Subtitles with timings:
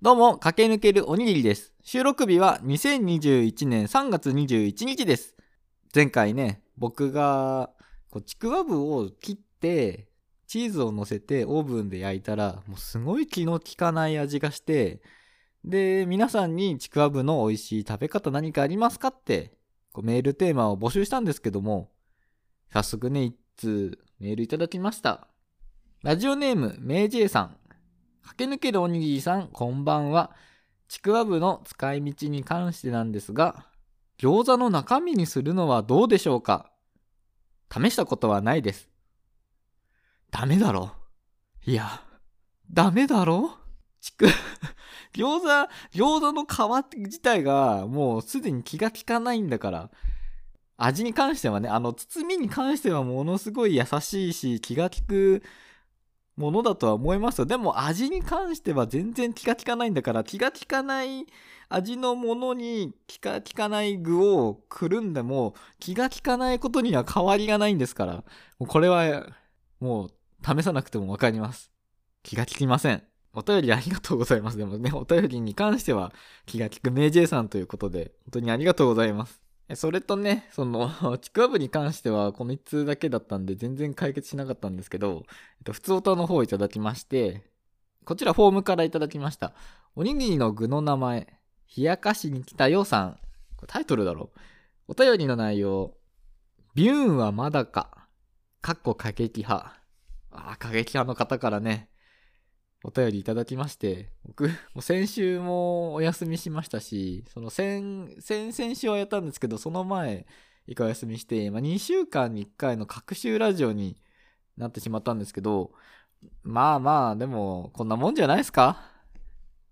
[0.00, 1.72] どうも、駆け抜けるおにぎりです。
[1.82, 5.34] 収録日は2021年3月21日です。
[5.92, 7.70] 前回ね、僕が
[8.08, 10.06] こうちくわぶを切って、
[10.46, 15.02] チーズを乗せてオーブンで焼いたら、もうすごい気の利かない味がして、
[15.64, 19.50] で、皆さんにちくわぶの美味しい食べ方何かありますかって、
[19.92, 21.90] こうメールテーマを募集したんですけども、
[22.72, 25.26] 早速ね、一通メールいただきました。
[26.04, 27.56] ラジオネーム、めいじいさん。
[28.22, 30.30] 駆け抜けるおにぎりさん、こんばんは。
[30.88, 33.66] ちくわぶの使い道に関してなんですが、
[34.18, 36.70] 餃子の中身にするのはどうでしょうか？
[37.70, 38.88] 試したことはないです。
[40.30, 40.92] ダメだろ？
[41.64, 42.02] いや、
[42.70, 43.50] ダメだろ？
[44.00, 44.26] ちく、
[45.12, 45.48] 餃子、
[45.92, 49.90] 餃子の皮自体がもうすでに気が利かないんだから、
[50.76, 55.42] 味に関してはね、あの、包みに関してはものすごい優しいし、気が利く
[56.38, 57.46] ものだとは思いますよ。
[57.46, 61.26] でも味に関しては全然気が利かないんだから、気が利かない
[61.68, 68.22] 味のものに気が利かない具をくるんでも、気が利かないことには変わりがないんですから、も
[68.60, 69.26] うこれは
[69.80, 70.10] もう
[70.44, 71.72] 試さなくてもわかります。
[72.22, 73.02] 気が利きません。
[73.34, 74.56] お便りありがとうございます。
[74.56, 76.12] でもね、お便りに関しては
[76.46, 79.47] 気が利く名 J さんということで、本当にありがとうございます。
[79.74, 87.44] それとね、その、 ちくわぶに関してはこの1通だけだったんで全然解決しなかったんですけど、えっと、普通歌の方をいただきまして、
[88.04, 89.52] こちらフォームからいただきました。
[89.94, 91.38] おにぎりの具の名前、
[91.76, 93.20] 冷やかしに来たよさん。
[93.56, 94.30] これタイトルだろ？
[94.86, 95.94] お便りの内容、
[96.74, 98.08] ビューンはまだか。
[98.62, 99.80] かっこ過激派。
[100.30, 101.90] ああ、過激派の方からね、
[102.84, 110.26] お便りいただきまして、僕、も先週もお休みしましたし、その先、先々週はやったんですけど、その前、
[110.66, 114.00] 一回お休みして、まあ、2週間に1回の各週ラジオに
[114.56, 115.72] なってしまったんですけど、
[116.42, 118.80] まあまあ、でも、こんなもんじゃないですか？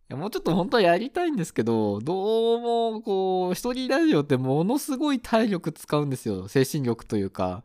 [0.08, 6.48] いやもうちょっと本当はやりたいんですけど、どうも、こう、一人ラジオってものすごい体力使うんですよ。
[6.48, 7.62] 精神力というか。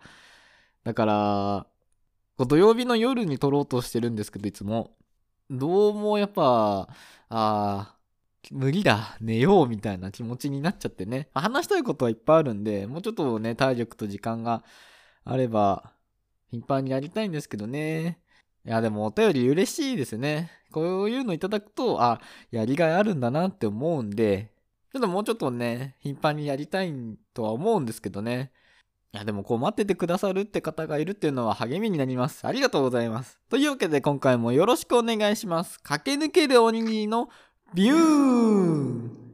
[0.83, 1.67] だから、
[2.45, 4.95] 土曜日の夜に撮ろうとしてるんですけど、いつも。
[5.53, 6.87] どうもやっぱ、
[7.27, 11.27] あー無理だ、寝ようみたいな気持ちになっちゃってね。
[11.33, 14.63] 話したいことはいっぱいあるんで、もうちょっとね、体力と時間が
[15.25, 15.91] あれば、
[16.51, 18.21] 頻繁にやりたいんですけどね。
[18.65, 20.51] いや、でもお便り嬉しいですね。
[20.71, 24.53] こういうのいただくと、あ、やりがいあるんだなって思うんで、
[24.93, 26.93] ちょっともうちょっとね、頻繁にやりたい
[27.33, 28.53] とは思うんですけどね。
[29.13, 32.47] いや、でもこう待っててくださるって方がいるっていうのは励みになります。
[32.47, 33.39] ありがとうございます。
[33.49, 35.81] というわけで今回もよろしくお願いします。
[35.83, 37.29] 駆け抜けるおにぎりの
[37.73, 39.31] ビュー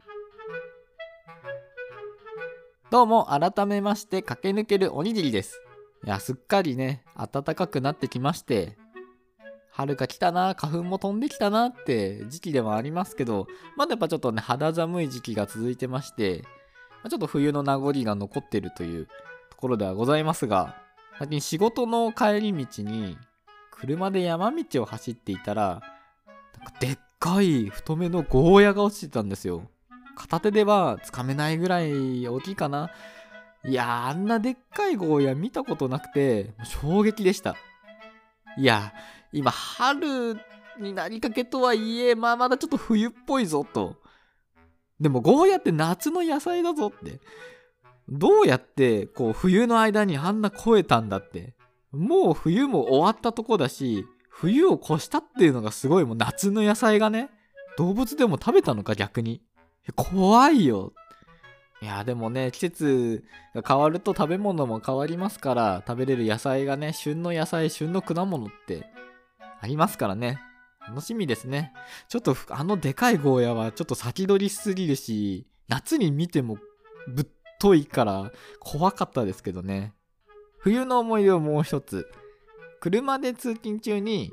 [2.89, 5.61] どうも、改めまして、駆け抜けるおにぎりです。
[6.05, 8.77] いや、すっかりね、暖かくなってきまして、
[9.71, 13.45] 春が来たな、花粉も飛んできたなって時期ではありますけど、
[13.75, 16.41] まだやっぱちょっとね、肌寒い時期が続いてまして、
[17.09, 19.07] ちょっと冬の名残が残ってるという
[19.57, 20.75] ところではございますが、
[21.17, 23.17] 最近仕事の帰り道に、
[23.71, 25.81] 車で山道を走っていたら、
[26.59, 29.63] なんかでっかい太めのゴーヤが落ちてたんですよ。
[30.15, 32.91] 片手ではつかめないぐらい大きいかな。
[33.65, 37.55] いや、あんなでっかいゴーヤ見たことなくて、衝撃でした。
[38.59, 38.93] いや、
[39.33, 40.39] 今、春
[40.79, 43.95] になりかけとはいえ、まあまだちょっと冬っぽいぞと。
[44.99, 47.19] でも、ゴーヤって夏の野菜だぞって。
[48.09, 51.53] どうやって、こう、冬の間にあんな超えたんだって。
[51.91, 57.29] もう冬も終わったとこだし、冬を越したっていうのがすごい、もう夏の野菜がね、
[57.77, 59.41] 動物でも食べたのか逆に。
[59.95, 60.93] 怖いよ。
[61.81, 63.23] いや、でもね、季節
[63.53, 68.87] が変わると食べ物も変わりますから、食べれる野菜がね、旬の野菜、旬の果物って
[69.61, 70.39] ありますからね。
[70.87, 71.73] 楽しみですね。
[72.07, 76.57] ちょっと、あのでかいゴーヤはちょっと先取りしすぎるし、夏に見ても
[77.07, 77.25] ぶっ
[77.59, 79.93] といから怖かったですけどね。
[80.59, 82.07] 冬の思い出をもう一つ。
[82.79, 84.31] 車で通勤中に、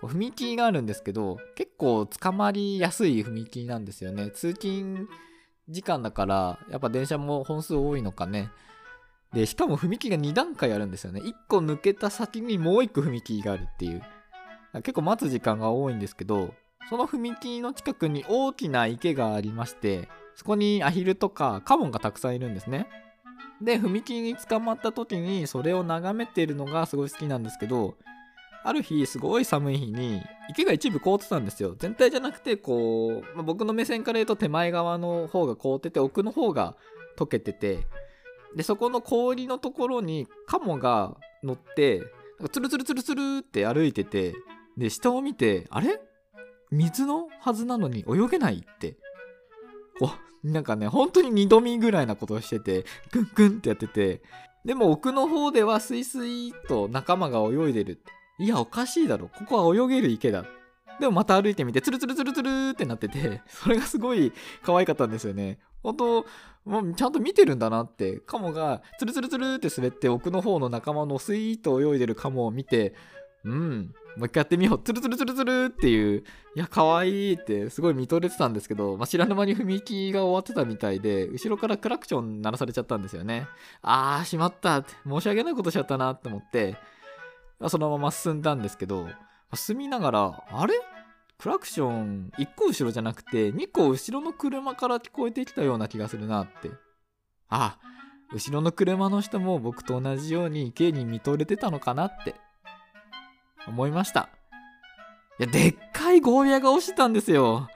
[0.00, 4.30] 踏切があるんですけど、結構捕まりやすい踏切なんですよね。
[4.30, 5.08] 通勤
[5.68, 8.50] 時間だから、やっぱ電車も本数多いのかね。
[9.32, 11.20] で、しかも踏切が2段階あるんですよね。
[11.20, 14.02] 1個抜けた先にもう1個踏切があるっていう。
[14.74, 16.54] 結構待つ時間が多いんですけど、
[16.88, 20.08] その踏切の近くに大きな池がありまして、
[20.38, 22.86] そこにアヒルとかカモンがたくさんいるんですね。
[23.60, 27.96] で、踏切に捕まった時にそれを眺めているのがすごい好きなんですけど、
[28.62, 31.74] ある日、すごい寒い日に、池が一部凍ってたんですよ。
[31.76, 36.76] 全体じゃなくて、こう、まあ僕の目線から言うと手前側の方が凍ってて、奥の方が
[37.16, 37.88] 溶けてて、
[38.54, 41.98] で、そこの氷のところにカモが乗って、
[42.38, 44.34] なんかツルツルツルツルって歩いてて、
[44.76, 46.00] で、下を見て、あれ？
[46.70, 48.96] 水のはずなのに泳げないって。
[50.44, 54.22] なんかね、本当に二度見ぐらいなことをしてて、クンクンってやってて、
[54.64, 58.02] でも奥の方ではスイスイと仲間が泳いでる。
[58.38, 59.28] いや、おかしいだろ。
[59.28, 60.44] ここは泳げる池だ。
[61.00, 64.32] でもまた歩いてみて、ツルツルツルツルってなってて、それがすごい
[64.62, 65.58] 可愛かったんですよね。
[65.82, 66.26] 本当
[66.64, 72.94] もうちゃんと見てるんだなって、カモがツルツルツルって滑って奥の方の仲間のスイート泳いでるカモを見て、
[73.44, 74.82] うん、もう一回やってみよう。
[74.82, 76.24] ツルツルツルツルっていう、
[76.56, 83.46] いや、可愛いってすごい見とれてたんですけど、まあ、知らぬ間に踏切が終わってたみたいで、後ろからクラクション鳴らされちゃったんですよね。
[83.82, 86.76] あー、しまったって、申し訳ないことしちゃったなって思って、
[87.68, 89.08] そのまま進んだんですけど、
[89.54, 90.74] 進みながら、あれ？
[91.38, 96.72] クラクション1個後ろじゃなくて2個後ろの車から聞こえてきたような気がするなって。
[97.48, 97.78] あ、
[98.32, 102.34] 後ろの車の人も僕と同じように池に見とれてたのかなって
[103.68, 104.30] 思いました。
[105.38, 107.68] いや、でっかいゴーヤが落ちてたんですよ。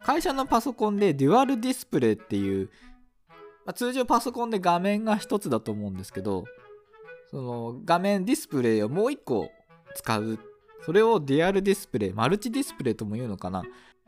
[0.00, 2.70] 会社のパソコンでデュアルディスプレイっていう、
[3.64, 6.44] まあ、通常パソコンで画面が一つだと思うんですけど、
[7.30, 9.50] その画面ディスプレイをもう一個
[9.94, 10.38] 使う。
[10.84, 13.60] それをデュアルディスプレイ、マルチディスプレイとも言うのかな？
[13.60, 13.62] っ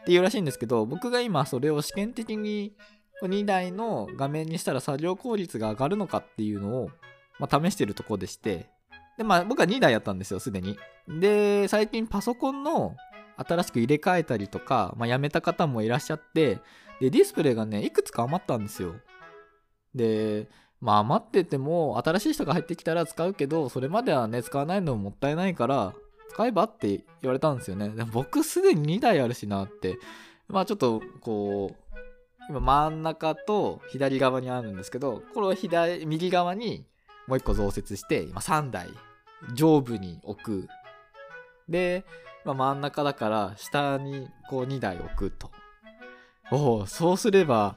[0.04, 2.74] ていうらしいんですけど、僕が今それを試験的に
[3.22, 6.90] 2台の画面にしたら作業効率が上がるのかっていうのを、
[7.38, 8.68] まあ、試してるとこでして、
[9.16, 10.76] で、まあ僕は2台やったんですよ、すでに。
[11.08, 12.96] で、最近パソコンの
[13.36, 16.60] 新しく入れ替えたりとか、まあ、やめた方もいらっしゃって、
[17.00, 18.94] で、ディスプレイがね、いくつか余ったんですよ。
[19.94, 20.48] で、
[20.80, 25.94] まあ余ってても、新しい人が入ってきたら使うけど、それまではね、使わないのももったいないから、
[26.30, 27.88] 使えばって言われたんですよね。
[27.90, 29.98] で僕すでに2台あるしなって。
[30.48, 31.94] まあちょっと、こう、
[32.50, 36.84] 今真ん中と左側にあるんですけど、これを左、右側に
[37.26, 38.88] もう1個増設して、今3台
[39.54, 40.68] 上部に置く。
[41.68, 42.04] で、
[42.44, 45.50] まあ、真ん中だから下にこう2台置くと。
[46.50, 47.76] おお、そうすれば、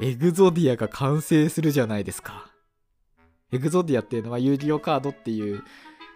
[0.00, 2.50] エグゾディアが完成するじゃないですか。
[3.52, 5.62] エグゾディアっていうのは遊戯王カードっていう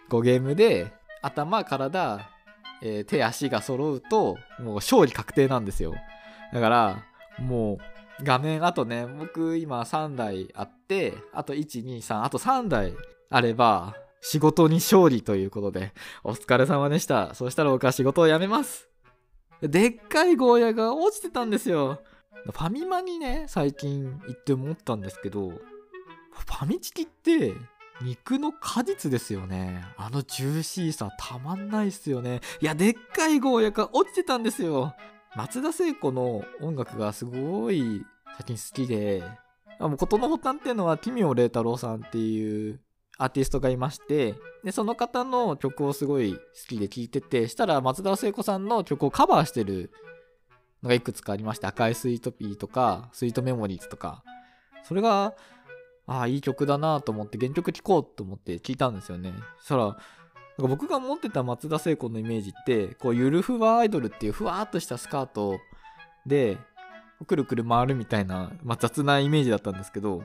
[0.08, 2.31] こうゲームで頭、体、
[2.82, 5.94] えー、手、足が揃うともう勝利確定なんですよ。
[6.52, 7.05] だから、
[7.38, 7.78] もう
[8.22, 12.94] 画面あとね、僕今3台あって、あと1、2、3、あと3台
[13.31, 17.34] あれば、仕事に勝利ということで、お疲れ様でした。
[17.34, 18.88] そしたら僕は仕事を辞めます。
[19.61, 22.00] でっかいゴーヤが落ちてたんですよ。
[22.44, 27.55] ファミマにね、最近行って思ったんですけど、ファミチキって
[28.02, 29.84] 肉の果実ですよね。
[29.96, 32.40] あのジューシーさたまんないっすよね。
[32.60, 34.94] いや、でっかいゴーヤが落ちてたんですよ。
[35.36, 38.04] 松田聖子の音楽がすごい
[38.36, 39.22] 最近好きで、
[39.81, 42.81] もう事の発端っていうのは、奇妙麗太郎さんっていう
[43.19, 49.90] アーティストがいまして、で、その方の曲をすごい好きで聴いてて、したら松田聖子さんの曲をカバーしてる
[50.82, 54.22] のがいくつかありまして、赤いスイートピーとか、スイートメモリーズとか、
[54.84, 55.34] それが、
[56.06, 59.32] ああ、いい曲だなと思って原曲聴こうと思って聴いたんですよね。
[59.58, 59.96] そしたら、
[60.58, 65.58] なんか僕が持ってた松田聖子のイメージって、こう、ゆるふわアイドルっていうふわーっとしたスカート
[66.26, 66.58] で、
[67.26, 70.22] くるくる回るみたいな、まあ、雑なイメージだったんですけど、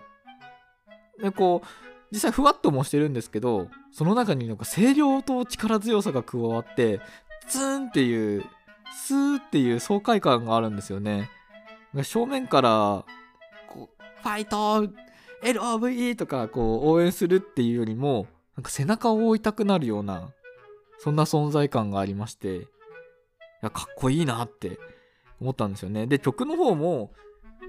[1.22, 1.68] で、こう、
[2.12, 7.02] 実際ふわっともしてるんですけど、その中になんか声量と力強さが加わって、
[7.48, 8.46] ツーンっていう、
[8.92, 11.30] スーっていう爽快感があるんですよね。
[12.04, 13.06] 正面から、
[13.68, 14.88] こう、ファイト
[15.44, 16.16] !LOVE!
[16.16, 18.28] とか、こう、応援するっていうよりも、
[18.60, 20.34] なんか背中を追いたくなるような、
[20.98, 22.62] そんな存在感がありまして、い
[23.62, 24.78] や、かっこいいなって
[25.40, 26.08] 思ったんですよね。
[26.08, 27.14] で、曲の方も、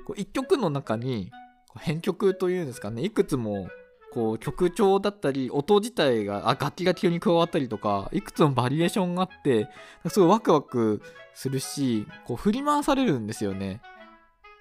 [0.04, 1.30] こう一曲の中に、
[1.78, 3.68] 編曲というんですかね、いくつも
[4.12, 9.68] こう曲調だったり音自体があ楽器が急に加わったりとかいくつもバリエーションがあって
[10.08, 11.00] すごいワクワク
[11.32, 13.80] するしこう振り回されるんですよね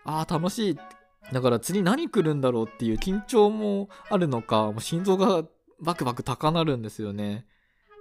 [0.05, 0.77] あー楽しい
[1.33, 5.43] だから次何来るんだろうっていう緊張もあるのかもう心臓が
[5.81, 7.45] バクバク高鳴るんですよね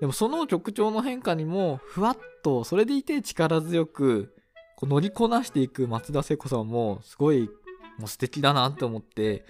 [0.00, 4.34] でもその曲調の変化にもふわっとそれでいて力強く
[4.76, 7.50] こう乗りこなしていく松田聖子さんもすごい
[7.98, 9.44] もう素敵だなって思って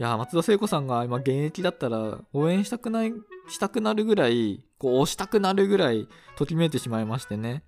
[0.00, 3.12] いや、松田聖子さんが今現役だったら応援したくない、
[3.50, 7.64] したくなるぐらい、こう押したくなるぐらいときめいてしまいましてね。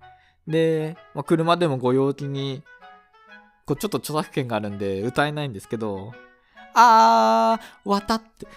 [0.47, 2.63] で、まあ、車でもご陽気に、
[3.67, 6.11] こうちょっと著作権があるんで歌えないんですけど、
[6.73, 8.47] あー、渡って、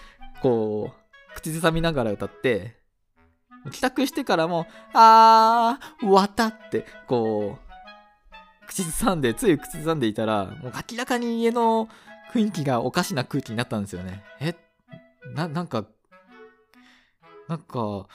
[0.41, 1.06] こう、
[1.37, 2.75] 口ずさみながら歌って、
[3.71, 11.87] 帰宅してからも、あー、渡って、こう、口ずさんで、つい口ずさんでいたら、もう明らかに家の
[12.33, 14.23] 雰囲気がおかしな空気になったんですよね。
[14.39, 14.55] え
[15.35, 15.85] な、なんか、
[17.47, 18.07] なんか、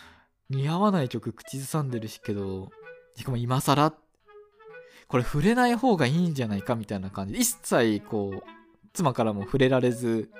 [0.50, 2.70] 似合わない曲口ずさんでるしけど、
[3.16, 3.94] しかも今更
[5.12, 8.42] これ触れない方がいいんじゃないかみたいな感じで一切こう
[8.94, 10.30] 妻からも触れられず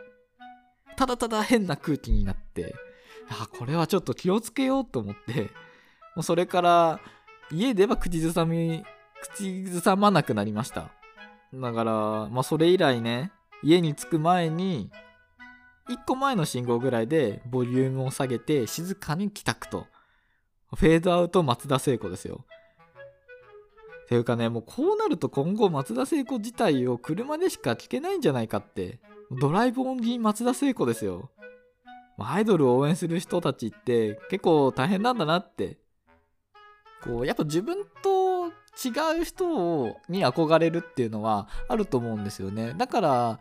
[0.96, 2.74] ただただ変な空気になって
[3.28, 5.50] あこれはちょっと気をつけようと思って
[6.14, 7.00] もうそれから
[7.50, 8.84] 家では口ずさみ
[9.22, 10.90] 口ずさまなくなりました。
[11.54, 11.92] だから
[12.28, 13.30] まあそれ以来ね
[13.62, 14.90] 家に着く前に
[15.88, 19.86] 1個前の信号ぐらいでボリュームを下げて静かに帰宅と。
[20.74, 22.46] フェードアウト松田聖子ですよ。
[24.08, 29.00] ていうかねもうこうなると今後松田聖子自体を車でしか聞けないんじゃないかって。
[29.40, 31.30] ドライブオンリー松田聖子ですよ。
[32.18, 35.78] アイドルを応援する人たちって結構大変なんだなって。
[37.02, 42.74] こうやっぱ自分と違う人に憧れるっていうのはあると思うんですよね。
[42.76, 43.40] だから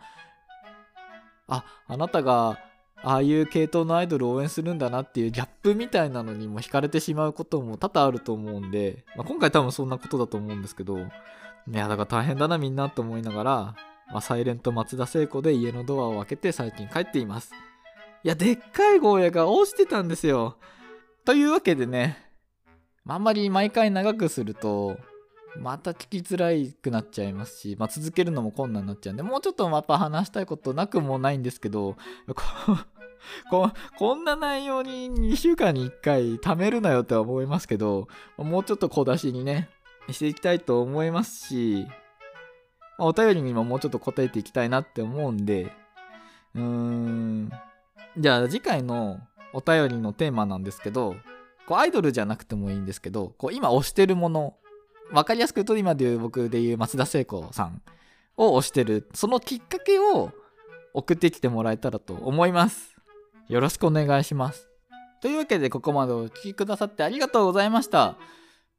[1.48, 2.58] ああなたが
[3.04, 11.04] ああいう系統のアイドルを応援するんだなっていうギャップみたいなのにも惹かれてしまうことも多々あると思うんで、まあ、今回多分そんなことだと思うんですけどい
[11.74, 13.76] やだから大変だなみんなと思いながら、
[14.12, 17.54] まあ、サイレント松田聖子で家のドアを開けて最近帰っています。
[18.24, 20.58] いやでっかいゴーヤが落ちてたんですよ。
[21.26, 22.18] というわけでね、
[23.08, 24.98] あ、んまり毎回長くすると
[25.58, 26.50] また聞きづら
[26.82, 31.96] くなっちゃいますし、まあ、続けるのも困難になっちゃうんで、もうちょっとやっぱ話したいことなくもないんですけど、
[33.50, 39.70] ここんな内容に2週間に1回貯めるなよとは思いますけど、もうちょっと小出しにね、
[40.10, 41.88] していきたいと思いますし、
[43.02, 45.72] まお便りにももうちょっと答えていきたいなって思うんで、
[46.56, 47.52] うーん、
[48.18, 49.20] じゃあ次回の
[49.54, 51.16] お便りのテーマなんですけど、
[51.68, 54.56] こうアイドルじゃなくてもいいんですけど、こう今推してるもの、
[55.12, 57.82] わかりやすく言うと今で言う僕で言う松田聖子さん
[58.38, 60.32] を推してる、そのきっかけを
[60.94, 62.96] 送ってきてもらえたらと思います。
[63.48, 64.70] よろしくお願いします。
[65.22, 68.18] というわけでここまでお聴きくださってありがとうございました。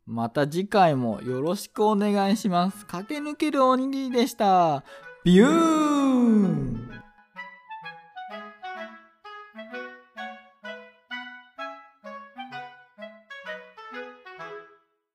[0.06, 2.86] また次回もよろしくお願いします。
[2.86, 4.84] 駆け抜けるおにぎりでした。
[5.24, 6.81] ビューン